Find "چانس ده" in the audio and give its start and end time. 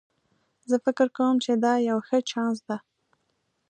2.29-2.77